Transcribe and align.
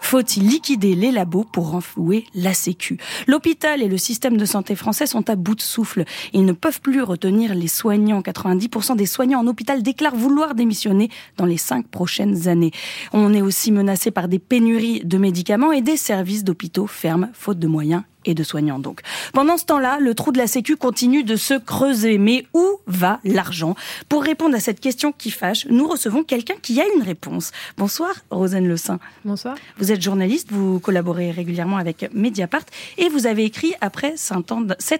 Faut-il 0.00 0.48
liquider 0.48 0.96
les 0.96 1.12
labos 1.12 1.44
pour 1.44 1.70
renflouer 1.70 2.24
la 2.34 2.54
Sécu? 2.54 2.98
L'hôpital 3.28 3.80
et 3.82 3.88
le 3.88 3.98
système 3.98 4.36
de 4.36 4.44
santé 4.44 4.74
français 4.74 5.06
sont 5.06 5.30
à 5.30 5.36
bout 5.36 5.54
de 5.54 5.60
souffle. 5.60 6.04
Ils 6.32 6.44
ne 6.44 6.52
peuvent 6.52 6.80
plus 6.80 7.02
retenir 7.02 7.54
les 7.54 7.68
soignants. 7.68 8.20
90% 8.20 8.96
des 8.96 9.06
soignants 9.06 9.40
en 9.40 9.46
hôpital 9.46 9.82
déclarent 9.84 10.16
vouloir 10.16 10.56
démissionner 10.56 11.08
dans 11.36 11.46
les 11.46 11.56
cinq 11.56 11.86
prochaines 11.86 12.48
années. 12.48 12.72
On 13.12 13.32
est 13.32 13.42
aussi 13.42 13.70
menacé 13.70 14.10
par 14.10 14.26
des 14.26 14.40
pénuries 14.40 15.04
de 15.04 15.18
médicaments 15.18 15.70
et 15.70 15.82
des 15.82 15.96
services 15.96 16.42
d'hôpitaux 16.42 16.88
ferment 16.88 17.30
faute 17.32 17.60
de 17.60 17.68
moyens 17.68 18.02
et 18.24 18.34
de 18.34 18.42
soignants 18.42 18.78
donc. 18.78 19.00
Pendant 19.32 19.56
ce 19.56 19.64
temps-là, 19.64 19.98
le 20.00 20.14
trou 20.14 20.32
de 20.32 20.38
la 20.38 20.46
Sécu 20.46 20.76
continue 20.76 21.24
de 21.24 21.36
se 21.36 21.54
creuser. 21.54 22.18
Mais 22.18 22.46
où 22.54 22.64
va 22.86 23.20
l'argent? 23.24 23.74
Pour 24.08 24.22
répondre 24.22 24.54
à 24.56 24.60
cette 24.60 24.80
question 24.80 25.12
qui 25.12 25.30
fâche, 25.30 25.66
nous 25.70 25.88
recevons 25.88 26.22
quelqu'un 26.24 26.54
qui 26.60 26.80
a 26.80 26.84
une 26.96 27.02
réponse. 27.02 27.52
Bonsoir, 27.76 28.14
Rosane 28.30 28.66
Le 28.66 28.76
Saint. 28.76 28.98
Bonsoir. 29.24 29.56
Vous 29.78 29.92
êtes 29.92 30.02
journaliste, 30.02 30.48
vous 30.50 30.80
collaborez 30.80 31.30
régulièrement 31.30 31.76
avec 31.76 32.10
Mediapart 32.14 32.64
et 32.98 33.08
vous 33.08 33.26
avez 33.26 33.44
écrit, 33.44 33.74
après 33.80 34.14
7 34.16 34.52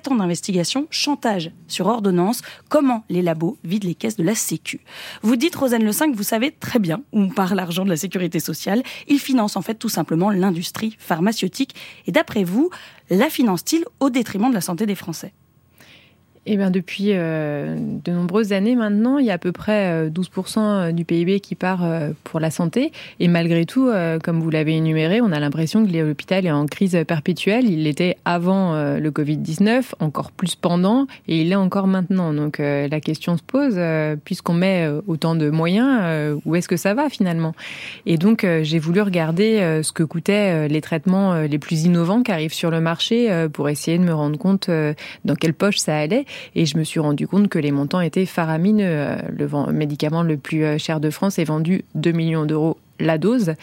ans 0.08 0.14
d'investigation, 0.14 0.86
Chantage 0.90 1.50
sur 1.68 1.86
ordonnance, 1.86 2.42
comment 2.68 3.04
les 3.08 3.22
labos 3.22 3.58
vident 3.64 3.86
les 3.86 3.94
caisses 3.94 4.16
de 4.16 4.24
la 4.24 4.34
Sécu. 4.34 4.80
Vous 5.22 5.36
dites, 5.36 5.54
Rosane 5.54 5.84
Le 5.84 5.92
Saint, 5.92 6.10
que 6.10 6.16
vous 6.16 6.22
savez 6.22 6.50
très 6.52 6.78
bien 6.78 7.02
où 7.12 7.26
part 7.28 7.54
l'argent 7.54 7.84
de 7.84 7.90
la 7.90 7.96
sécurité 7.96 8.40
sociale. 8.40 8.82
Il 9.08 9.18
finance 9.18 9.56
en 9.56 9.62
fait 9.62 9.74
tout 9.74 9.88
simplement 9.88 10.30
l'industrie 10.30 10.96
pharmaceutique. 10.98 11.74
Et 12.06 12.12
d'après 12.12 12.44
vous, 12.44 12.70
la 13.14 13.30
finance-t-il 13.30 13.84
au 14.00 14.10
détriment 14.10 14.50
de 14.50 14.54
la 14.54 14.60
santé 14.60 14.86
des 14.86 14.94
Français? 14.94 15.32
Eh 16.46 16.56
bien, 16.58 16.70
depuis 16.70 17.08
euh, 17.12 17.76
de 17.78 18.12
nombreuses 18.12 18.52
années 18.52 18.76
maintenant, 18.76 19.16
il 19.16 19.24
y 19.24 19.30
a 19.30 19.34
à 19.34 19.38
peu 19.38 19.52
près 19.52 20.08
12% 20.08 20.58
euh, 20.58 20.92
du 20.92 21.06
PIB 21.06 21.40
qui 21.40 21.54
part 21.54 21.84
euh, 21.84 22.10
pour 22.22 22.38
la 22.38 22.50
santé. 22.50 22.92
Et 23.18 23.28
malgré 23.28 23.64
tout, 23.64 23.90
comme 24.22 24.40
vous 24.40 24.50
l'avez 24.50 24.76
énuméré, 24.76 25.20
on 25.20 25.32
a 25.32 25.40
l'impression 25.40 25.86
que 25.86 25.90
l'hôpital 25.90 26.44
est 26.44 26.50
en 26.50 26.66
crise 26.66 26.98
perpétuelle. 27.06 27.68
Il 27.68 27.84
l'était 27.84 28.18
avant 28.24 28.74
le 28.74 29.10
Covid-19, 29.10 29.92
encore 30.00 30.32
plus 30.32 30.54
pendant, 30.54 31.06
et 31.28 31.40
il 31.40 31.48
l'est 31.50 31.54
encore 31.54 31.86
maintenant. 31.86 32.32
Donc 32.32 32.58
la 32.58 33.00
question 33.00 33.36
se 33.36 33.42
pose, 33.42 33.80
puisqu'on 34.24 34.54
met 34.54 34.88
autant 35.06 35.34
de 35.34 35.50
moyens, 35.50 36.40
où 36.44 36.56
est-ce 36.56 36.68
que 36.68 36.76
ça 36.76 36.94
va 36.94 37.08
finalement? 37.08 37.54
Et 38.06 38.18
donc 38.18 38.46
j'ai 38.62 38.78
voulu 38.78 39.00
regarder 39.00 39.80
ce 39.82 39.92
que 39.92 40.02
coûtaient 40.02 40.68
les 40.68 40.80
traitements 40.80 41.42
les 41.42 41.58
plus 41.58 41.84
innovants 41.84 42.22
qui 42.22 42.32
arrivent 42.32 42.54
sur 42.54 42.70
le 42.70 42.80
marché 42.80 43.46
pour 43.52 43.68
essayer 43.68 43.98
de 43.98 44.04
me 44.04 44.14
rendre 44.14 44.38
compte 44.38 44.70
dans 45.24 45.36
quelle 45.36 45.54
poche 45.54 45.78
ça 45.78 45.96
allait. 45.96 46.24
Et 46.54 46.66
je 46.66 46.78
me 46.78 46.84
suis 46.84 47.00
rendu 47.00 47.26
compte 47.26 47.48
que 47.48 47.58
les 47.58 47.72
montants 47.72 48.00
étaient 48.00 48.26
faramineux. 48.26 48.84
Euh, 48.86 49.16
le 49.36 49.72
médicament 49.72 50.22
le 50.22 50.36
plus 50.36 50.64
euh, 50.64 50.78
cher 50.78 51.00
de 51.00 51.10
France 51.10 51.38
est 51.38 51.44
vendu 51.44 51.84
2 51.94 52.12
millions 52.12 52.46
d'euros 52.46 52.78
la 53.00 53.18
dose. 53.18 53.54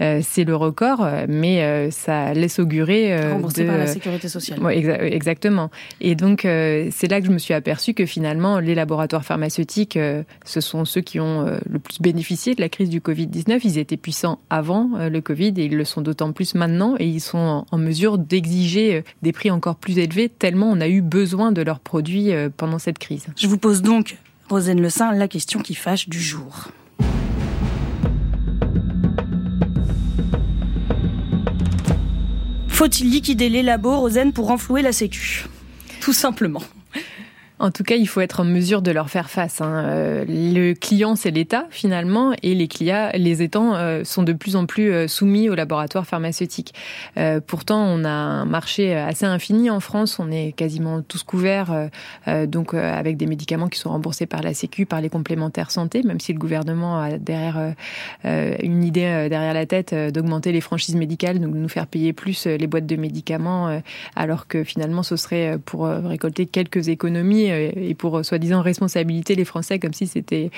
Euh, 0.00 0.20
c'est 0.22 0.44
le 0.44 0.56
record, 0.56 1.06
mais 1.28 1.90
ça 1.90 2.32
laisse 2.34 2.58
augurer. 2.58 3.30
Remboursé 3.32 3.64
par 3.64 3.78
la 3.78 3.86
sécurité 3.86 4.28
sociale. 4.28 4.60
exactement. 4.70 5.70
Et 6.00 6.14
donc, 6.14 6.40
c'est 6.42 7.08
là 7.08 7.20
que 7.20 7.26
je 7.26 7.32
me 7.32 7.38
suis 7.38 7.54
aperçu 7.54 7.94
que 7.94 8.06
finalement, 8.06 8.58
les 8.60 8.74
laboratoires 8.74 9.24
pharmaceutiques, 9.24 9.98
ce 10.44 10.60
sont 10.60 10.84
ceux 10.84 11.00
qui 11.00 11.20
ont 11.20 11.58
le 11.68 11.78
plus 11.78 12.00
bénéficié 12.00 12.54
de 12.54 12.60
la 12.60 12.68
crise 12.68 12.90
du 12.90 13.00
Covid-19. 13.00 13.60
Ils 13.64 13.78
étaient 13.78 13.96
puissants 13.96 14.38
avant 14.50 14.90
le 14.98 15.20
Covid 15.20 15.54
et 15.56 15.64
ils 15.64 15.76
le 15.76 15.84
sont 15.84 16.00
d'autant 16.00 16.32
plus 16.32 16.54
maintenant 16.54 16.94
et 16.98 17.06
ils 17.06 17.20
sont 17.20 17.66
en 17.70 17.78
mesure 17.78 18.18
d'exiger 18.18 19.04
des 19.22 19.32
prix 19.32 19.50
encore 19.50 19.76
plus 19.76 19.98
élevés 19.98 20.28
tellement 20.28 20.70
on 20.70 20.80
a 20.80 20.88
eu 20.88 21.02
besoin 21.02 21.52
de 21.52 21.62
leurs 21.62 21.80
produits 21.80 22.30
pendant 22.56 22.78
cette 22.78 22.98
crise. 22.98 23.26
Je 23.36 23.46
vous 23.46 23.58
pose 23.58 23.82
donc, 23.82 24.16
Rosane 24.48 24.80
Le 24.80 24.90
Saint, 24.90 25.12
la 25.12 25.28
question 25.28 25.60
qui 25.60 25.74
fâche 25.74 26.08
du 26.08 26.20
jour. 26.20 26.68
Faut-il 32.78 33.10
liquider 33.10 33.48
les 33.48 33.64
labos, 33.64 33.98
Rosane, 33.98 34.32
pour 34.32 34.46
renflouer 34.46 34.82
la 34.82 34.92
Sécu? 34.92 35.46
Tout 36.00 36.12
simplement. 36.12 36.62
En 37.60 37.72
tout 37.72 37.82
cas, 37.82 37.96
il 37.96 38.06
faut 38.06 38.20
être 38.20 38.40
en 38.40 38.44
mesure 38.44 38.82
de 38.82 38.92
leur 38.92 39.10
faire 39.10 39.30
face. 39.30 39.60
Hein. 39.60 39.84
Euh, 39.86 40.24
le 40.28 40.74
client, 40.74 41.16
c'est 41.16 41.32
l'État 41.32 41.66
finalement, 41.70 42.32
et 42.42 42.54
les 42.54 42.68
clients, 42.68 43.10
les 43.14 43.42
étangs 43.42 43.74
euh, 43.74 44.04
sont 44.04 44.22
de 44.22 44.32
plus 44.32 44.54
en 44.54 44.66
plus 44.66 44.92
euh, 44.92 45.08
soumis 45.08 45.50
aux 45.50 45.56
laboratoires 45.56 46.06
pharmaceutiques. 46.06 46.72
pourtant, 47.46 47.84
on 47.84 48.04
a 48.04 48.10
un 48.10 48.44
marché 48.44 48.94
assez 48.94 49.26
infini 49.26 49.70
en 49.70 49.80
France. 49.80 50.18
On 50.18 50.30
est 50.30 50.52
quasiment 50.52 51.02
tous 51.02 51.22
couverts, 51.22 51.88
donc 52.46 52.74
avec 52.74 53.16
des 53.16 53.26
médicaments 53.26 53.68
qui 53.68 53.78
sont 53.78 53.90
remboursés 53.90 54.26
par 54.26 54.42
la 54.42 54.54
Sécu, 54.54 54.86
par 54.86 55.00
les 55.00 55.08
complémentaires 55.08 55.70
santé, 55.70 56.02
même 56.02 56.20
si 56.20 56.32
le 56.32 56.38
gouvernement 56.38 57.00
a 57.00 57.18
derrière 57.18 57.74
une 58.24 58.84
idée 58.84 59.26
derrière 59.28 59.54
la 59.54 59.66
tête 59.66 59.94
d'augmenter 59.94 60.52
les 60.52 60.60
franchises 60.60 60.94
médicales, 60.94 61.40
donc 61.40 61.52
de 61.52 61.58
nous 61.58 61.68
faire 61.68 61.86
payer 61.86 62.12
plus 62.12 62.46
les 62.46 62.66
boîtes 62.66 62.86
de 62.86 62.96
médicaments, 62.96 63.80
alors 64.16 64.46
que 64.46 64.64
finalement, 64.64 65.02
ce 65.02 65.16
serait 65.16 65.58
pour 65.64 65.86
récolter 65.86 66.46
quelques 66.46 66.88
économies 66.88 67.47
et 67.50 67.94
pour 67.94 68.18
euh, 68.18 68.22
soi-disant 68.22 68.62
responsabilité 68.62 69.34
les 69.34 69.44
Français 69.44 69.78
comme 69.78 69.92
si 69.92 70.06
c'était 70.06 70.50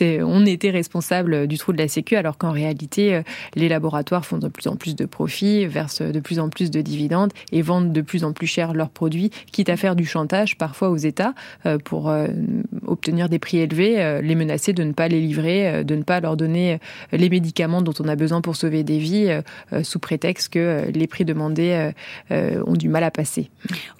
on 0.00 0.46
était 0.46 0.70
responsable 0.70 1.46
du 1.46 1.58
trou 1.58 1.72
de 1.72 1.78
la 1.78 1.88
Sécu 1.88 2.16
alors 2.16 2.38
qu'en 2.38 2.50
réalité 2.50 3.14
euh, 3.14 3.22
les 3.54 3.68
laboratoires 3.68 4.24
font 4.24 4.38
de 4.38 4.48
plus 4.48 4.68
en 4.68 4.76
plus 4.76 4.94
de 4.94 5.04
profits, 5.04 5.66
versent 5.66 6.02
de 6.02 6.20
plus 6.20 6.38
en 6.38 6.48
plus 6.48 6.70
de 6.70 6.80
dividendes 6.80 7.32
et 7.52 7.62
vendent 7.62 7.92
de 7.92 8.00
plus 8.00 8.24
en 8.24 8.32
plus 8.32 8.46
cher 8.46 8.74
leurs 8.74 8.90
produits, 8.90 9.30
quitte 9.50 9.68
à 9.68 9.76
faire 9.76 9.96
du 9.96 10.04
chantage 10.04 10.56
parfois 10.56 10.90
aux 10.90 10.96
États 10.96 11.34
pour 11.84 12.12
obtenir 12.86 13.28
des 13.28 13.38
prix 13.38 13.58
élevés, 13.58 14.20
les 14.22 14.34
menacer 14.34 14.72
de 14.72 14.82
ne 14.82 14.92
pas 14.92 15.08
les 15.08 15.20
livrer, 15.20 15.84
de 15.84 15.94
ne 15.94 16.02
pas 16.02 16.20
leur 16.20 16.36
donner 16.36 16.78
les 17.12 17.28
médicaments 17.28 17.82
dont 17.82 17.94
on 18.00 18.08
a 18.08 18.16
besoin 18.16 18.40
pour 18.40 18.56
sauver 18.56 18.84
des 18.84 18.98
vies 18.98 19.40
sous 19.82 19.98
prétexte 19.98 20.52
que 20.52 20.90
les 20.92 21.06
prix 21.06 21.24
demandés 21.24 21.90
ont 22.30 22.74
du 22.74 22.88
mal 22.88 23.04
à 23.04 23.10
passer. 23.10 23.50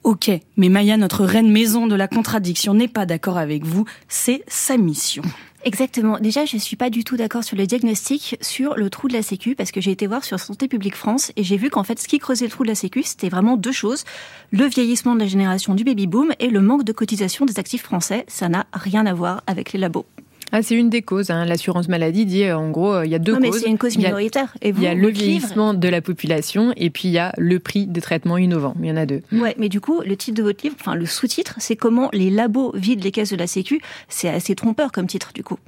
Ok, 0.05 0.31
mais 0.57 0.69
Maya, 0.69 0.97
notre 0.97 1.25
reine 1.25 1.51
maison 1.51 1.87
de 1.87 1.95
la 1.95 2.09
contre 2.09 2.32
n'est 2.75 2.89
pas 2.89 3.07
d'accord 3.07 3.39
avec 3.39 3.65
vous, 3.65 3.85
c'est 4.09 4.43
sa 4.49 4.77
mission. 4.77 5.23
Exactement. 5.65 6.19
Déjà, 6.19 6.45
je 6.45 6.57
suis 6.57 6.77
pas 6.77 6.91
du 6.91 7.05
tout 7.05 7.17
d'accord 7.17 7.45
sur 7.45 7.57
le 7.57 7.67
diagnostic 7.67 8.37
sur 8.41 8.75
le 8.75 8.91
trou 8.91 9.07
de 9.07 9.13
la 9.13 9.23
Sécu 9.23 9.55
parce 9.55 9.71
que 9.71 9.81
j'ai 9.81 9.93
été 9.93 10.07
voir 10.07 10.25
sur 10.25 10.41
Santé 10.41 10.67
publique 10.67 10.97
France 10.97 11.31
et 11.37 11.45
j'ai 11.45 11.57
vu 11.57 11.71
qu'en 11.71 11.85
fait, 11.85 12.01
ce 12.01 12.09
qui 12.09 12.19
creusait 12.19 12.47
le 12.47 12.51
trou 12.51 12.65
de 12.65 12.69
la 12.69 12.75
Sécu, 12.75 13.03
c'était 13.05 13.29
vraiment 13.29 13.57
deux 13.57 13.73
choses 13.73 14.05
le 14.51 14.67
vieillissement 14.67 15.15
de 15.15 15.21
la 15.21 15.27
génération 15.27 15.75
du 15.75 15.85
baby 15.85 16.07
boom 16.07 16.33
et 16.41 16.49
le 16.49 16.61
manque 16.61 16.85
de 16.85 16.93
cotisation 16.93 17.47
des 17.47 17.59
actifs 17.61 17.83
français. 17.83 18.25
Ça 18.29 18.49
n'a 18.49 18.67
rien 18.73 19.07
à 19.07 19.15
voir 19.15 19.43
avec 19.47 19.73
les 19.73 19.79
labos. 19.79 20.07
Ah, 20.53 20.63
c'est 20.63 20.75
une 20.75 20.91
des 20.91 21.01
causes. 21.01 21.31
Hein. 21.31 21.47
L'assurance 21.47 21.89
maladie 21.89 22.27
dit 22.27 22.45
euh, 22.45 22.57
en 22.57 22.71
gros, 22.71 22.93
euh, 22.93 23.07
il 23.07 23.11
y 23.11 23.15
a 23.15 23.19
deux 23.19 23.33
non, 23.33 23.41
mais 23.41 23.51
c'est 23.53 23.69
une 23.69 23.79
cause 23.79 23.97
minoritaire. 23.97 24.55
Il 24.63 24.79
y 24.81 24.87
a, 24.87 24.95
le 24.95 25.09
vieillissement 25.09 25.73
de 25.73 25.89
la 25.89 26.03
population 26.03 26.73
et 26.77 26.91
puis 26.91 27.09
il 27.09 27.13
y 27.13 27.19
a 27.19 27.33
le 27.39 27.59
prix 27.59 27.87
des 27.87 28.03
traitements 28.03 28.37
innovants. 28.37 28.75
Il 28.81 28.87
y 28.87 28.93
en 28.93 28.97
a 28.97 29.07
deux. 29.07 29.23
Ouais, 29.33 29.55
mais 29.59 29.71
du 29.71 29.81
coup, 29.81 30.03
le 30.05 30.15
titre 30.15 30.37
de 30.37 30.43
votre 30.43 30.63
livre, 30.63 30.77
enfin 30.79 30.95
le 30.95 31.07
sous-titre, 31.07 31.55
c'est 31.59 31.77
comment 31.77 32.11
les 32.13 32.31
labos 32.31 32.73
vident 32.75 33.03
les 33.03 33.11
caisses 33.11 33.31
de 33.31 33.37
la 33.37 33.47
Sécu. 33.47 33.81
C'est 34.09 34.29
assez 34.29 34.55
trompeur 34.55 34.93
comme 34.93 35.07
titre 35.07 35.33
du 35.35 35.43
coup. 35.43 35.59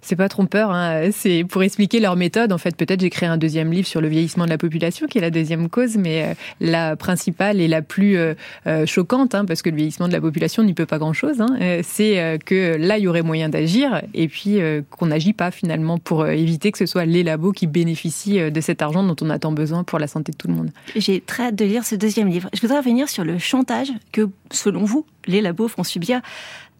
C'est 0.00 0.16
pas 0.16 0.28
trompeur, 0.28 0.70
hein. 0.70 1.10
c'est 1.12 1.44
pour 1.44 1.62
expliquer 1.62 2.00
leur 2.00 2.16
méthode. 2.16 2.52
En 2.52 2.58
fait, 2.58 2.76
peut-être 2.76 3.00
j'ai 3.00 3.10
créé 3.10 3.28
un 3.28 3.36
deuxième 3.36 3.72
livre 3.72 3.86
sur 3.86 4.00
le 4.00 4.08
vieillissement 4.08 4.44
de 4.44 4.50
la 4.50 4.58
population, 4.58 5.06
qui 5.06 5.18
est 5.18 5.20
la 5.20 5.30
deuxième 5.30 5.68
cause, 5.68 5.96
mais 5.96 6.22
euh, 6.22 6.34
la 6.60 6.96
principale 6.96 7.60
et 7.60 7.68
la 7.68 7.82
plus 7.82 8.16
euh, 8.16 8.34
euh, 8.66 8.86
choquante, 8.86 9.34
hein, 9.34 9.44
parce 9.44 9.62
que 9.62 9.70
le 9.70 9.76
vieillissement 9.76 10.08
de 10.08 10.12
la 10.12 10.20
population 10.20 10.62
n'y 10.62 10.74
peut 10.74 10.86
pas 10.86 10.98
grand-chose, 10.98 11.40
hein, 11.40 11.80
c'est 11.82 12.38
que 12.44 12.76
là, 12.76 12.98
il 12.98 13.04
y 13.04 13.08
aurait 13.08 13.22
moyen 13.22 13.48
d'agir, 13.48 14.02
et 14.14 14.28
puis 14.28 14.58
qu'on 14.90 15.06
n'agit 15.06 15.32
pas 15.32 15.50
finalement 15.50 15.98
pour 15.98 16.26
éviter 16.26 16.72
que 16.72 16.78
ce 16.78 16.86
soit 16.86 17.04
les 17.04 17.22
labos 17.22 17.52
qui 17.52 17.66
bénéficient 17.66 18.50
de 18.50 18.60
cet 18.60 18.82
argent 18.82 19.02
dont 19.02 19.16
on 19.20 19.30
a 19.30 19.38
tant 19.38 19.52
besoin 19.52 19.84
pour 19.84 19.98
la 19.98 20.06
santé 20.06 20.32
de 20.32 20.36
tout 20.36 20.48
le 20.48 20.54
monde. 20.54 20.70
J'ai 20.94 21.20
très 21.20 21.44
hâte 21.44 21.56
de 21.56 21.64
lire 21.64 21.84
ce 21.84 21.94
deuxième 21.94 22.28
livre. 22.28 22.48
Je 22.54 22.60
voudrais 22.60 22.78
revenir 22.78 23.08
sur 23.08 23.24
le 23.24 23.38
chantage 23.38 23.88
que, 24.12 24.28
selon 24.50 24.84
vous, 24.84 25.06
les 25.26 25.40
labos 25.40 25.68
font 25.68 25.84
subir 25.84 26.20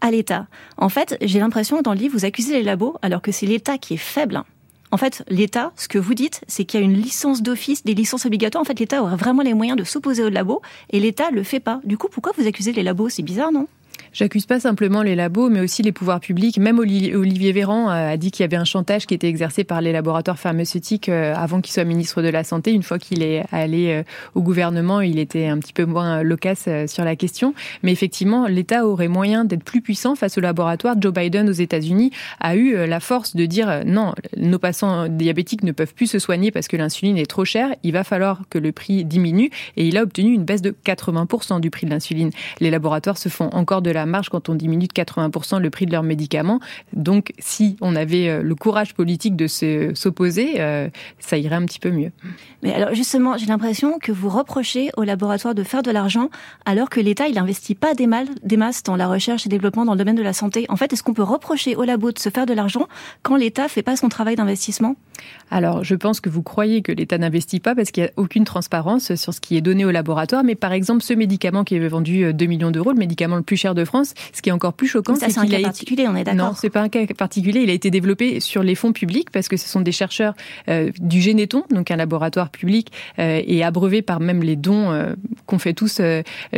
à 0.00 0.10
l'État. 0.10 0.46
En 0.76 0.88
fait, 0.88 1.16
j'ai 1.20 1.40
l'impression 1.40 1.82
dans 1.82 1.92
le 1.92 1.98
livre, 1.98 2.16
vous 2.16 2.24
accusez 2.24 2.54
les 2.54 2.62
labos 2.62 2.96
alors 3.02 3.22
que 3.22 3.32
c'est 3.32 3.46
l'État 3.46 3.78
qui 3.78 3.94
est 3.94 3.98
faible. 3.98 4.42
En 4.92 4.98
fait, 4.98 5.24
l'État, 5.28 5.72
ce 5.76 5.88
que 5.88 5.98
vous 5.98 6.14
dites, 6.14 6.42
c'est 6.46 6.64
qu'il 6.64 6.80
y 6.80 6.82
a 6.82 6.86
une 6.86 6.94
licence 6.94 7.42
d'office, 7.42 7.84
des 7.84 7.94
licences 7.94 8.24
obligatoires. 8.24 8.62
En 8.62 8.64
fait, 8.64 8.78
l'État 8.78 9.02
aurait 9.02 9.16
vraiment 9.16 9.42
les 9.42 9.52
moyens 9.52 9.76
de 9.76 9.84
s'opposer 9.84 10.22
aux 10.22 10.28
labos 10.28 10.62
et 10.90 11.00
l'État 11.00 11.30
le 11.30 11.42
fait 11.42 11.60
pas. 11.60 11.80
Du 11.84 11.98
coup, 11.98 12.08
pourquoi 12.08 12.32
vous 12.38 12.46
accusez 12.46 12.72
les 12.72 12.82
labos? 12.82 13.08
C'est 13.08 13.22
bizarre, 13.22 13.52
non? 13.52 13.66
J'accuse 14.12 14.46
pas 14.46 14.60
simplement 14.60 15.02
les 15.02 15.14
labos, 15.14 15.50
mais 15.50 15.60
aussi 15.60 15.82
les 15.82 15.92
pouvoirs 15.92 16.20
publics. 16.20 16.58
Même 16.58 16.78
Olivier 16.78 17.52
Véran 17.52 17.90
euh, 17.90 18.12
a 18.12 18.16
dit 18.16 18.30
qu'il 18.30 18.44
y 18.44 18.44
avait 18.44 18.56
un 18.56 18.64
chantage 18.64 19.06
qui 19.06 19.12
était 19.12 19.28
exercé 19.28 19.62
par 19.62 19.80
les 19.80 19.92
laboratoires 19.92 20.38
pharmaceutiques 20.38 21.08
euh, 21.08 21.34
avant 21.36 21.60
qu'il 21.60 21.72
soit 21.72 21.84
ministre 21.84 22.22
de 22.22 22.28
la 22.28 22.42
Santé. 22.42 22.72
Une 22.72 22.82
fois 22.82 22.98
qu'il 22.98 23.22
est 23.22 23.44
allé 23.52 23.88
euh, 23.88 24.02
au 24.34 24.40
gouvernement, 24.40 25.02
il 25.02 25.18
était 25.18 25.46
un 25.46 25.58
petit 25.58 25.74
peu 25.74 25.84
moins 25.84 26.22
loquace 26.22 26.68
sur 26.86 27.04
la 27.04 27.14
question. 27.14 27.52
Mais 27.82 27.92
effectivement, 27.92 28.46
l'État 28.46 28.86
aurait 28.86 29.08
moyen 29.08 29.44
d'être 29.44 29.64
plus 29.64 29.82
puissant 29.82 30.14
face 30.14 30.38
aux 30.38 30.40
laboratoires. 30.40 30.96
Joe 30.98 31.12
Biden 31.12 31.48
aux 31.48 31.52
États-Unis 31.52 32.10
a 32.40 32.56
eu 32.56 32.86
la 32.86 33.00
force 33.00 33.36
de 33.36 33.44
dire 33.44 33.82
non, 33.84 34.14
nos 34.36 34.58
patients 34.58 35.08
diabétiques 35.08 35.62
ne 35.62 35.72
peuvent 35.72 35.94
plus 35.94 36.06
se 36.06 36.18
soigner 36.18 36.50
parce 36.50 36.68
que 36.68 36.76
l'insuline 36.76 37.18
est 37.18 37.26
trop 37.26 37.44
chère. 37.44 37.68
Il 37.82 37.92
va 37.92 38.04
falloir 38.04 38.42
que 38.48 38.58
le 38.58 38.72
prix 38.72 39.04
diminue. 39.04 39.50
Et 39.76 39.86
il 39.86 39.98
a 39.98 40.02
obtenu 40.02 40.32
une 40.32 40.44
baisse 40.44 40.62
de 40.62 40.74
80% 40.84 41.60
du 41.60 41.70
prix 41.70 41.86
de 41.86 41.90
l'insuline. 41.90 42.30
Les 42.60 42.70
laboratoires 42.70 43.18
se 43.18 43.28
font 43.28 43.50
encore 43.52 43.82
de 43.86 43.92
la 43.92 44.04
marge 44.04 44.28
quand 44.28 44.48
on 44.48 44.54
diminue 44.54 44.86
de 44.86 44.92
80% 44.92 45.60
le 45.60 45.70
prix 45.70 45.86
de 45.86 45.92
leurs 45.92 46.02
médicaments. 46.02 46.60
Donc, 46.92 47.32
si 47.38 47.76
on 47.80 47.96
avait 47.96 48.28
euh, 48.28 48.42
le 48.42 48.54
courage 48.54 48.94
politique 48.94 49.36
de 49.36 49.46
s'opposer, 49.46 50.60
euh, 50.60 50.88
ça 51.18 51.38
irait 51.38 51.54
un 51.54 51.64
petit 51.64 51.78
peu 51.78 51.90
mieux. 51.90 52.10
Mais 52.62 52.74
alors, 52.74 52.94
justement, 52.94 53.36
j'ai 53.36 53.46
l'impression 53.46 53.98
que 53.98 54.12
vous 54.12 54.28
reprochez 54.28 54.90
au 54.96 55.04
laboratoire 55.04 55.54
de 55.54 55.62
faire 55.62 55.82
de 55.82 55.90
l'argent 55.90 56.30
alors 56.64 56.90
que 56.90 57.00
l'État, 57.00 57.28
il 57.28 57.34
n'investit 57.36 57.74
pas 57.74 57.94
des, 57.94 58.06
mal, 58.06 58.26
des 58.42 58.56
masses 58.56 58.82
dans 58.82 58.96
la 58.96 59.06
recherche 59.06 59.46
et 59.46 59.48
développement 59.48 59.84
dans 59.84 59.92
le 59.92 59.98
domaine 59.98 60.16
de 60.16 60.22
la 60.22 60.32
santé. 60.32 60.66
En 60.68 60.76
fait, 60.76 60.92
est-ce 60.92 61.02
qu'on 61.02 61.14
peut 61.14 61.22
reprocher 61.22 61.76
au 61.76 61.84
labo 61.84 62.10
de 62.10 62.18
se 62.18 62.28
faire 62.28 62.46
de 62.46 62.54
l'argent 62.54 62.88
quand 63.22 63.36
l'État 63.36 63.68
fait 63.68 63.82
pas 63.82 63.96
son 63.96 64.08
travail 64.08 64.34
d'investissement? 64.34 64.96
Alors, 65.50 65.84
je 65.84 65.94
pense 65.94 66.20
que 66.20 66.28
vous 66.28 66.42
croyez 66.42 66.82
que 66.82 66.92
l'État 66.92 67.18
n'investit 67.18 67.60
pas 67.60 67.74
parce 67.74 67.90
qu'il 67.90 68.02
n'y 68.02 68.08
a 68.08 68.12
aucune 68.16 68.44
transparence 68.44 69.14
sur 69.14 69.32
ce 69.32 69.40
qui 69.40 69.56
est 69.56 69.60
donné 69.60 69.84
au 69.84 69.90
laboratoire. 69.90 70.42
Mais 70.42 70.56
par 70.56 70.72
exemple, 70.72 71.02
ce 71.02 71.14
médicament 71.14 71.62
qui 71.62 71.76
est 71.76 71.88
vendu 71.88 72.34
2 72.34 72.46
millions 72.46 72.70
d'euros, 72.70 72.90
le 72.90 72.98
médicament 72.98 73.36
le 73.36 73.42
plus 73.42 73.56
cher 73.56 73.74
de 73.76 73.84
France, 73.84 74.14
ce 74.32 74.42
qui 74.42 74.48
est 74.48 74.52
encore 74.52 74.72
plus 74.72 74.88
choquant, 74.88 75.14
c'est 75.14 75.28
qu'il 75.28 75.54
a 75.54 75.60
particulier, 75.60 76.08
on 76.08 76.16
est 76.16 76.24
d'accord. 76.24 76.48
Non, 76.48 76.54
c'est 76.56 76.70
pas 76.70 76.80
un 76.80 76.88
cas 76.88 77.06
particulier. 77.16 77.60
Il 77.60 77.70
a 77.70 77.72
été 77.72 77.90
développé 77.90 78.40
sur 78.40 78.62
les 78.62 78.74
fonds 78.74 78.92
publics 78.92 79.30
parce 79.30 79.48
que 79.48 79.56
ce 79.56 79.68
sont 79.68 79.80
des 79.80 79.92
chercheurs 79.92 80.34
euh, 80.68 80.90
du 80.98 81.20
Généton, 81.20 81.64
donc 81.70 81.90
un 81.90 81.96
laboratoire 81.96 82.50
public, 82.50 82.90
euh, 83.18 83.40
et 83.46 83.62
abreuvé 83.62 84.02
par 84.02 84.20
même 84.20 84.42
les 84.42 84.56
dons 84.56 84.90
euh, 84.90 85.14
qu'on 85.46 85.58
fait 85.58 85.74
tous 85.74 86.00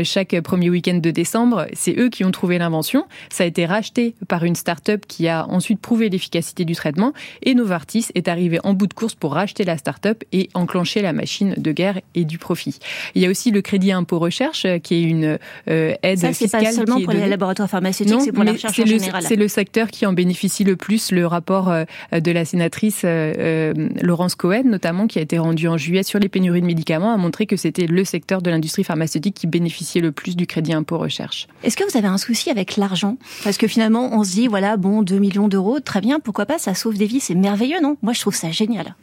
chaque 0.03 0.41
premier 0.41 0.71
week-end 0.71 0.99
de 0.99 1.11
décembre. 1.11 1.67
C'est 1.73 1.99
eux 1.99 2.09
qui 2.09 2.25
ont 2.25 2.31
trouvé 2.31 2.59
l'invention. 2.59 3.05
Ça 3.31 3.45
a 3.45 3.47
été 3.47 3.67
racheté 3.67 4.15
par 4.29 4.45
une 4.45 4.55
start-up 4.55 5.05
qui 5.07 5.29
a 5.29 5.47
ensuite 5.47 5.81
prouvé 5.81 6.09
l'efficacité 6.09 6.65
du 6.65 6.75
traitement. 6.75 7.13
Et 7.43 7.55
Novartis 7.55 8.07
est 8.15 8.29
arrivé 8.29 8.59
en 8.65 8.75
bout 8.75 8.87
de 8.87 8.95
course 8.95 9.15
pour 9.15 9.35
racheter 9.35 9.65
la 9.65 9.77
start-up 9.77 10.25
et 10.33 10.49
enclencher 10.55 11.03
la 11.03 11.13
machine 11.13 11.55
de 11.57 11.73
guerre 11.73 12.01
et 12.15 12.25
du 12.25 12.39
profit. 12.39 12.79
Il 13.15 13.23
y 13.23 13.27
a 13.27 13.31
aussi 13.31 13.51
le 13.51 13.61
crédit 13.61 13.93
impôt 13.93 14.19
recherche 14.19 14.67
qui 14.83 14.95
est 14.95 15.03
une 15.03 15.39
aide 15.67 16.19
Ça, 16.19 16.33
fiscale. 16.33 16.65
pas 16.65 16.73
seulement 16.73 17.01
pour 17.13 17.21
les 17.21 17.29
laboratoires 17.29 17.71
pharmaceutiques, 17.71 18.21
c'est 18.21 18.33
pour 18.33 18.45
la 18.45 18.53
recherche 18.53 18.79
en 18.79 18.87
général. 18.87 19.23
C'est 19.23 19.37
le 19.37 19.49
secteur 19.49 19.89
qui 19.89 20.07
en 20.07 20.13
bénéficie 20.13 20.65
le 20.65 20.77
plus. 20.77 21.13
Le 21.13 21.27
rapport 21.27 21.71
euh, 21.71 21.85
de 22.13 22.31
la 22.31 22.45
sénatrice 22.45 23.03
euh, 23.05 23.33
euh, 23.39 23.89
Laurence 24.03 24.35
Cohen, 24.35 24.63
notamment, 24.65 25.07
qui 25.07 25.19
a 25.19 25.23
été 25.23 25.39
rendu 25.39 25.69
en 25.69 25.77
juillet 25.77 26.03
sur 26.03 26.19
les 26.19 26.29
pénuries 26.29 26.61
de 26.61 26.67
médicaments, 26.67 27.13
a 27.13 27.17
montré 27.17 27.47
que 27.47 27.57
c'était 27.57 27.87
le 27.87 28.05
secteur 28.05 28.43
de 28.43 28.51
l'industrie 28.51 28.85
pharmaceutique 28.85 29.35
qui 29.35 29.47
bénéficiait 29.47 30.01
le 30.01 30.13
plus 30.13 30.37
du 30.37 30.47
crédit 30.47 30.73
impôt 30.73 30.99
recherche. 30.99 31.49
Est-ce 31.63 31.77
que 31.77 31.85
vous 31.91 31.97
avez 31.97 32.09
un 32.09 32.19
souci 32.19 32.51
avec 32.51 32.77
l'argent? 32.77 33.17
Parce 33.45 33.59
que 33.59 33.67
finalement, 33.67 34.11
on 34.13 34.25
se 34.25 34.33
dit, 34.33 34.49
voilà, 34.49 34.77
bon, 34.77 35.03
2 35.03 35.19
millions 35.19 35.49
d'euros, 35.49 35.81
très 35.81 36.01
bien, 36.01 36.21
pourquoi 36.21 36.47
pas, 36.47 36.59
ça 36.59 36.75
sauve 36.75 36.99
des 36.99 37.07
vies, 37.07 37.21
c'est 37.21 37.35
merveilleux, 37.35 37.81
non? 37.83 37.97
Moi, 38.03 38.13
je 38.13 38.21
trouve 38.21 38.35
ça 38.35 38.51
génial 38.51 38.95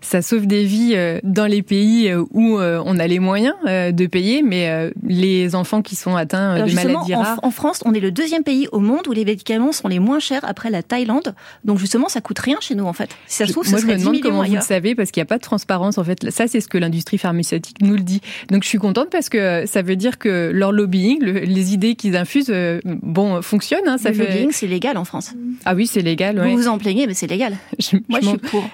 ça 0.00 0.22
sauve 0.22 0.46
des 0.46 0.64
vies 0.64 0.92
euh, 0.94 1.20
dans 1.22 1.46
les 1.46 1.62
pays 1.62 2.08
euh, 2.08 2.24
où 2.32 2.58
euh, 2.58 2.82
on 2.84 2.98
a 2.98 3.06
les 3.06 3.18
moyens 3.18 3.54
de 3.64 4.06
payer, 4.06 4.42
mais 4.42 4.92
les 5.06 5.54
enfants 5.54 5.82
qui 5.82 5.96
sont 5.96 6.16
atteints 6.16 6.66
de 6.66 6.72
maladies 6.72 7.14
rares. 7.14 7.40
En, 7.42 7.50
France, 7.50 7.80
on 7.84 7.94
est 7.94 8.00
le 8.00 8.10
deuxième 8.10 8.42
pays 8.42 8.68
au 8.72 8.80
monde 8.80 9.06
où 9.08 9.12
les 9.12 9.24
médicaments 9.24 9.72
sont 9.72 9.88
les 9.88 9.98
moins 9.98 10.18
chers 10.18 10.44
après 10.44 10.70
la 10.70 10.82
Thaïlande. 10.82 11.34
Donc 11.64 11.78
justement, 11.78 12.08
ça 12.08 12.20
coûte 12.20 12.38
rien 12.38 12.58
chez 12.60 12.74
nous 12.74 12.84
en 12.84 12.92
fait. 12.92 13.10
Si 13.26 13.38
ça 13.38 13.46
se 13.46 13.52
trouve, 13.52 13.68
Moi, 13.70 13.80
je 13.80 13.86
me 13.86 13.96
demande 13.96 14.20
comment 14.20 14.44
vous 14.44 14.54
le 14.54 14.60
savez 14.60 14.94
parce 14.94 15.10
qu'il 15.10 15.20
n'y 15.20 15.24
a 15.24 15.26
pas 15.26 15.38
de 15.38 15.42
transparence 15.42 15.98
en 15.98 16.04
fait. 16.04 16.30
Ça, 16.30 16.46
c'est 16.46 16.60
ce 16.60 16.68
que 16.68 16.78
l'industrie 16.78 17.18
pharmaceutique 17.18 17.76
nous 17.80 17.94
le 17.94 18.02
dit. 18.02 18.20
Donc 18.50 18.62
je 18.62 18.68
suis 18.68 18.78
contente 18.78 19.08
parce 19.10 19.28
que 19.28 19.64
ça 19.66 19.82
veut 19.82 19.96
dire 19.96 20.18
que 20.18 20.50
leur 20.52 20.72
lobbying, 20.72 21.22
les 21.22 21.74
idées 21.74 21.94
qu'ils 21.94 22.16
infusent, 22.16 22.52
bon, 22.84 23.42
fonctionnent. 23.42 23.86
Hein, 23.86 23.98
ça 23.98 24.10
le 24.10 24.18
lobbying, 24.18 24.48
c'est 24.52 24.66
légal 24.66 24.96
en 24.96 25.04
France. 25.04 25.32
Ah 25.64 25.74
oui, 25.74 25.86
c'est 25.86 26.02
légal. 26.02 26.40
Vous 26.40 26.56
vous 26.56 26.68
en 26.68 26.78
plaignez, 26.78 27.06
mais 27.06 27.14
c'est 27.14 27.26
légal. 27.26 27.56
Moi, 28.08 28.20
je 28.20 28.28
suis 28.28 28.38
pour. 28.38 28.64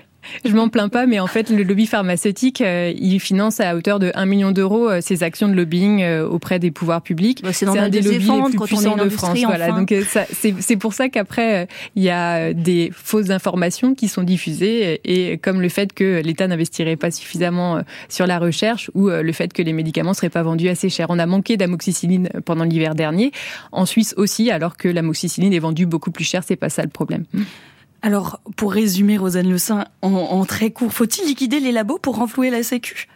Je 0.44 0.54
m'en 0.54 0.68
plains 0.68 0.88
pas, 0.88 1.06
mais 1.06 1.20
en 1.20 1.26
fait, 1.26 1.50
le 1.50 1.62
lobby 1.62 1.86
pharmaceutique, 1.86 2.60
euh, 2.60 2.92
il 2.96 3.20
finance 3.20 3.60
à 3.60 3.76
hauteur 3.76 3.98
de 3.98 4.12
1 4.14 4.26
million 4.26 4.50
d'euros 4.52 4.88
euh, 4.88 5.00
ses 5.00 5.22
actions 5.22 5.48
de 5.48 5.54
lobbying 5.54 6.02
euh, 6.02 6.26
auprès 6.26 6.58
des 6.58 6.70
pouvoirs 6.70 7.02
publics. 7.02 7.42
Bah, 7.42 7.52
c'est 7.52 7.66
un 7.66 7.88
des 7.88 8.00
lobbies 8.00 8.30
les 8.30 8.42
plus 8.56 8.58
puissants 8.66 8.96
de 8.96 9.08
France. 9.08 9.38
Voilà. 9.44 9.72
Donc 9.72 9.94
c'est 10.32 10.76
pour 10.76 10.94
ça 10.94 11.08
qu'après, 11.08 11.68
il 11.96 12.02
y 12.02 12.10
a 12.10 12.52
des 12.52 12.90
fausses 12.92 13.30
informations 13.30 13.94
qui 13.94 14.08
sont 14.08 14.22
diffusées, 14.22 15.00
et 15.04 15.38
comme 15.38 15.60
le 15.60 15.68
fait 15.68 15.92
que 15.92 16.20
l'État 16.24 16.46
n'investirait 16.46 16.96
pas 16.96 17.10
suffisamment 17.10 17.82
sur 18.08 18.26
la 18.26 18.38
recherche 18.38 18.90
ou 18.94 19.08
le 19.08 19.32
fait 19.32 19.52
que 19.52 19.62
les 19.62 19.72
médicaments 19.72 20.14
seraient 20.14 20.30
pas 20.30 20.42
vendus 20.42 20.68
assez 20.68 20.88
cher. 20.88 21.06
On 21.10 21.18
a 21.18 21.26
manqué 21.26 21.56
d'amoxicilline 21.56 22.28
pendant 22.44 22.64
l'hiver 22.64 22.94
dernier, 22.94 23.32
en 23.72 23.86
Suisse 23.86 24.14
aussi, 24.16 24.50
alors 24.50 24.76
que 24.76 24.88
l'amoxicilline 24.88 25.52
est 25.52 25.58
vendue 25.58 25.86
beaucoup 25.86 26.10
plus 26.10 26.24
cher. 26.24 26.42
C'est 26.46 26.56
pas 26.56 26.68
ça 26.68 26.82
le 26.82 26.88
problème. 26.88 27.24
Alors, 28.02 28.40
pour 28.56 28.72
résumer, 28.72 29.18
Rosanne 29.18 29.50
Le 29.50 29.58
Saint, 29.58 29.84
en, 30.02 30.12
en 30.12 30.44
très 30.44 30.70
court, 30.70 30.92
faut-il 30.92 31.26
liquider 31.26 31.60
les 31.60 31.72
labos 31.72 31.98
pour 31.98 32.16
renflouer 32.16 32.50
la 32.50 32.62
Sécu? 32.62 33.08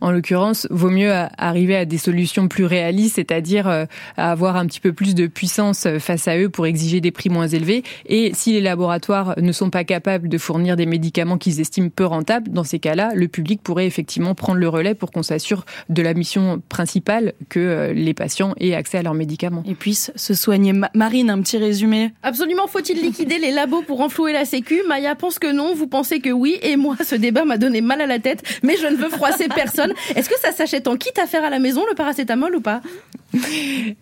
En 0.00 0.10
l'occurrence, 0.10 0.66
vaut 0.70 0.90
mieux 0.90 1.12
arriver 1.36 1.76
à 1.76 1.84
des 1.84 1.98
solutions 1.98 2.48
plus 2.48 2.64
réalistes, 2.64 3.16
c'est-à-dire 3.16 3.68
euh, 3.68 3.84
à 4.16 4.30
avoir 4.30 4.56
un 4.56 4.66
petit 4.66 4.80
peu 4.80 4.92
plus 4.92 5.14
de 5.14 5.26
puissance 5.26 5.86
euh, 5.86 5.98
face 5.98 6.28
à 6.28 6.38
eux 6.38 6.48
pour 6.48 6.66
exiger 6.66 7.00
des 7.00 7.10
prix 7.10 7.28
moins 7.28 7.48
élevés. 7.48 7.82
Et 8.06 8.32
si 8.34 8.52
les 8.52 8.60
laboratoires 8.60 9.34
ne 9.38 9.52
sont 9.52 9.70
pas 9.70 9.84
capables 9.84 10.28
de 10.28 10.38
fournir 10.38 10.76
des 10.76 10.86
médicaments 10.86 11.38
qu'ils 11.38 11.60
estiment 11.60 11.88
peu 11.94 12.04
rentables, 12.04 12.50
dans 12.50 12.64
ces 12.64 12.78
cas-là, 12.78 13.12
le 13.14 13.28
public 13.28 13.62
pourrait 13.62 13.86
effectivement 13.86 14.34
prendre 14.34 14.58
le 14.58 14.68
relais 14.68 14.94
pour 14.94 15.10
qu'on 15.10 15.22
s'assure 15.22 15.64
de 15.88 16.02
la 16.02 16.14
mission 16.14 16.60
principale 16.68 17.34
que 17.48 17.60
euh, 17.60 17.92
les 17.92 18.14
patients 18.14 18.54
aient 18.58 18.74
accès 18.74 18.98
à 18.98 19.02
leurs 19.02 19.14
médicaments. 19.14 19.62
Et 19.66 19.74
puissent 19.74 20.12
se 20.16 20.34
soigner. 20.34 20.72
Marine, 20.94 21.30
un 21.30 21.40
petit 21.40 21.58
résumé. 21.58 22.12
Absolument, 22.22 22.66
faut-il 22.66 23.00
liquider 23.00 23.38
les 23.38 23.52
labos 23.52 23.82
pour 23.82 24.00
enflouer 24.00 24.32
la 24.32 24.44
sécu? 24.44 24.82
Maya 24.86 25.14
pense 25.14 25.38
que 25.38 25.52
non, 25.52 25.74
vous 25.74 25.86
pensez 25.86 26.20
que 26.20 26.30
oui, 26.30 26.58
et 26.62 26.76
moi, 26.76 26.96
ce 27.04 27.14
débat 27.14 27.44
m'a 27.44 27.58
donné 27.58 27.80
mal 27.80 28.00
à 28.00 28.06
la 28.06 28.18
tête, 28.18 28.42
mais 28.62 28.76
je 28.76 28.86
ne 28.86 28.96
veux 28.96 29.08
froisser 29.08 29.48
personne. 29.48 29.67
Est-ce 30.14 30.28
que 30.28 30.38
ça 30.40 30.52
s'achète 30.52 30.88
en 30.88 30.96
kit 30.96 31.10
à 31.20 31.26
faire 31.26 31.44
à 31.44 31.50
la 31.50 31.58
maison, 31.58 31.84
le 31.88 31.94
paracétamol 31.94 32.54
ou 32.56 32.60
pas? 32.60 32.80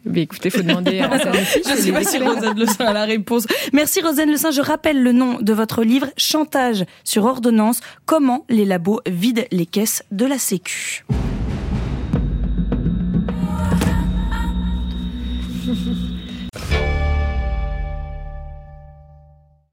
Mais 0.05 0.23
écoutez, 0.23 0.51
faut 0.51 0.63
demander 0.63 1.01
à 1.01 1.11
Je 1.19 1.77
sais 1.77 1.93
pas 1.93 2.05
si 2.05 2.19
Rosane 2.19 2.59
Le 2.59 2.67
Saint 2.67 2.87
a 2.87 2.93
la 2.93 3.05
réponse. 3.05 3.47
Merci 3.73 4.01
Rosane 4.01 4.31
Le 4.31 4.37
Saint. 4.37 4.51
Je 4.51 4.61
rappelle 4.61 5.03
le 5.03 5.13
nom 5.13 5.39
de 5.41 5.53
votre 5.53 5.83
livre, 5.83 6.09
Chantage 6.17 6.85
sur 7.05 7.25
ordonnance, 7.25 7.81
comment 8.05 8.45
les 8.49 8.65
labos 8.65 9.01
vident 9.07 9.45
les 9.51 9.67
caisses 9.67 10.03
de 10.11 10.27
la 10.27 10.39
Sécu. 10.39 11.05